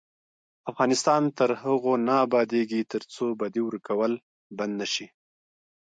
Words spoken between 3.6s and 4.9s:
ورکول بند